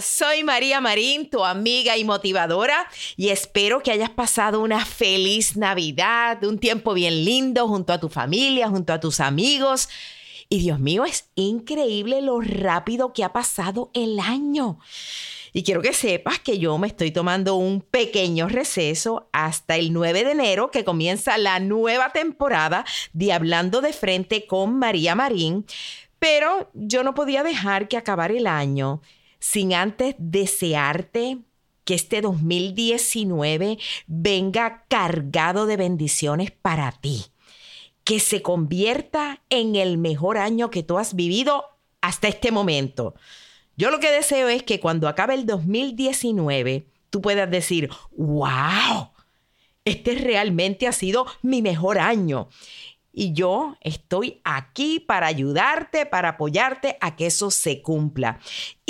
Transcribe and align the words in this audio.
Soy 0.00 0.44
María 0.44 0.80
Marín, 0.80 1.28
tu 1.28 1.44
amiga 1.44 1.96
y 1.96 2.04
motivadora, 2.04 2.88
y 3.16 3.28
espero 3.28 3.82
que 3.82 3.90
hayas 3.90 4.10
pasado 4.10 4.60
una 4.60 4.84
feliz 4.84 5.56
Navidad, 5.56 6.42
un 6.44 6.58
tiempo 6.58 6.94
bien 6.94 7.24
lindo 7.24 7.68
junto 7.68 7.92
a 7.92 8.00
tu 8.00 8.08
familia, 8.08 8.68
junto 8.68 8.92
a 8.92 9.00
tus 9.00 9.20
amigos. 9.20 9.88
Y 10.48 10.60
Dios 10.60 10.80
mío, 10.80 11.04
es 11.04 11.28
increíble 11.34 12.22
lo 12.22 12.40
rápido 12.40 13.12
que 13.12 13.24
ha 13.24 13.32
pasado 13.32 13.90
el 13.94 14.20
año. 14.20 14.78
Y 15.52 15.64
quiero 15.64 15.82
que 15.82 15.92
sepas 15.92 16.38
que 16.38 16.58
yo 16.58 16.78
me 16.78 16.86
estoy 16.86 17.10
tomando 17.10 17.56
un 17.56 17.82
pequeño 17.82 18.48
receso 18.48 19.28
hasta 19.32 19.76
el 19.76 19.92
9 19.92 20.24
de 20.24 20.30
enero 20.32 20.70
que 20.70 20.84
comienza 20.84 21.36
la 21.36 21.60
nueva 21.60 22.10
temporada 22.10 22.86
de 23.12 23.32
Hablando 23.32 23.82
de 23.82 23.92
Frente 23.92 24.46
con 24.46 24.78
María 24.78 25.14
Marín. 25.14 25.66
Pero 26.18 26.70
yo 26.72 27.02
no 27.02 27.14
podía 27.14 27.42
dejar 27.42 27.88
que 27.88 27.98
acabara 27.98 28.32
el 28.32 28.46
año 28.46 29.02
sin 29.42 29.74
antes 29.74 30.14
desearte 30.18 31.38
que 31.84 31.94
este 31.94 32.20
2019 32.20 33.76
venga 34.06 34.84
cargado 34.88 35.66
de 35.66 35.76
bendiciones 35.76 36.52
para 36.52 36.92
ti. 36.92 37.26
Que 38.04 38.20
se 38.20 38.40
convierta 38.40 39.42
en 39.50 39.74
el 39.74 39.98
mejor 39.98 40.38
año 40.38 40.70
que 40.70 40.84
tú 40.84 40.96
has 40.96 41.16
vivido 41.16 41.64
hasta 42.00 42.28
este 42.28 42.52
momento. 42.52 43.16
Yo 43.76 43.90
lo 43.90 43.98
que 43.98 44.12
deseo 44.12 44.48
es 44.48 44.62
que 44.62 44.78
cuando 44.78 45.08
acabe 45.08 45.34
el 45.34 45.44
2019, 45.44 46.86
tú 47.10 47.20
puedas 47.20 47.50
decir, 47.50 47.90
wow, 48.16 49.10
este 49.84 50.14
realmente 50.14 50.86
ha 50.86 50.92
sido 50.92 51.26
mi 51.42 51.62
mejor 51.62 51.98
año. 51.98 52.48
Y 53.12 53.34
yo 53.34 53.76
estoy 53.82 54.40
aquí 54.42 54.98
para 54.98 55.26
ayudarte, 55.26 56.06
para 56.06 56.30
apoyarte 56.30 56.96
a 57.00 57.14
que 57.14 57.26
eso 57.26 57.50
se 57.50 57.82
cumpla. 57.82 58.40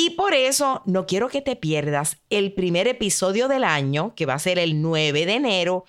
Y 0.00 0.10
por 0.10 0.32
eso 0.32 0.82
no 0.86 1.06
quiero 1.06 1.28
que 1.28 1.42
te 1.42 1.56
pierdas 1.56 2.18
el 2.30 2.52
primer 2.52 2.86
episodio 2.86 3.48
del 3.48 3.64
año, 3.64 4.14
que 4.14 4.26
va 4.26 4.34
a 4.34 4.38
ser 4.38 4.60
el 4.60 4.80
9 4.80 5.26
de 5.26 5.34
enero, 5.34 5.86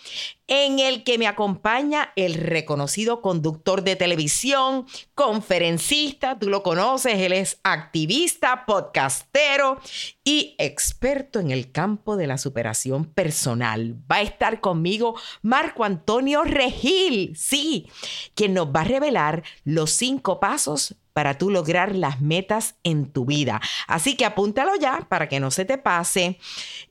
en 0.47 0.79
el 0.79 1.03
que 1.03 1.19
me 1.19 1.27
acompaña 1.27 2.11
el 2.15 2.33
reconocido 2.33 3.21
conductor 3.21 3.83
de 3.83 3.95
televisión, 3.95 4.87
conferencista, 5.13 6.39
tú 6.39 6.49
lo 6.49 6.63
conoces, 6.63 7.19
él 7.19 7.33
es 7.33 7.59
activista, 7.61 8.65
podcastero 8.65 9.79
y 10.23 10.55
experto 10.57 11.39
en 11.39 11.51
el 11.51 11.71
campo 11.71 12.17
de 12.17 12.25
la 12.25 12.39
superación 12.39 13.05
personal. 13.05 13.95
Va 14.11 14.15
a 14.15 14.21
estar 14.23 14.59
conmigo 14.59 15.19
Marco 15.43 15.83
Antonio 15.83 16.43
Regil, 16.45 17.35
sí, 17.37 17.87
quien 18.33 18.55
nos 18.55 18.69
va 18.69 18.81
a 18.81 18.85
revelar 18.85 19.43
los 19.65 19.91
cinco 19.91 20.39
pasos 20.39 20.95
para 21.19 21.37
tú 21.37 21.49
lograr 21.49 21.95
las 21.95 22.21
metas 22.21 22.75
en 22.85 23.11
tu 23.11 23.25
vida. 23.25 23.59
Así 23.87 24.15
que 24.15 24.23
apúntalo 24.23 24.77
ya 24.79 25.05
para 25.09 25.27
que 25.27 25.41
no 25.41 25.51
se 25.51 25.65
te 25.65 25.77
pase. 25.77 26.39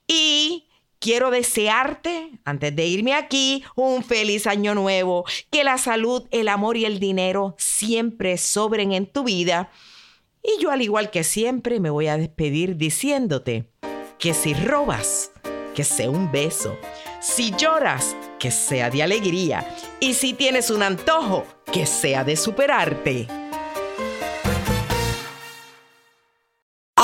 Y 0.06 0.66
quiero 0.98 1.30
desearte, 1.30 2.32
antes 2.44 2.76
de 2.76 2.86
irme 2.86 3.14
aquí, 3.14 3.64
un 3.74 4.04
feliz 4.04 4.46
año 4.46 4.74
nuevo, 4.74 5.24
que 5.50 5.64
la 5.64 5.78
salud, 5.78 6.28
el 6.30 6.48
amor 6.48 6.76
y 6.76 6.84
el 6.84 7.00
dinero 7.00 7.54
siempre 7.56 8.36
sobren 8.36 8.92
en 8.92 9.06
tu 9.06 9.24
vida. 9.24 9.70
Y 10.42 10.60
yo 10.60 10.72
al 10.72 10.82
igual 10.82 11.08
que 11.08 11.24
siempre 11.24 11.80
me 11.80 11.88
voy 11.88 12.08
a 12.08 12.18
despedir 12.18 12.76
diciéndote 12.76 13.70
que 14.18 14.34
si 14.34 14.52
robas, 14.52 15.32
que 15.74 15.84
sea 15.84 16.10
un 16.10 16.30
beso. 16.30 16.76
Si 17.22 17.50
lloras, 17.52 18.14
que 18.38 18.50
sea 18.50 18.90
de 18.90 19.02
alegría. 19.02 19.66
Y 20.00 20.12
si 20.12 20.34
tienes 20.34 20.68
un 20.68 20.82
antojo, 20.82 21.46
que 21.72 21.86
sea 21.86 22.24
de 22.24 22.36
superarte. 22.36 23.47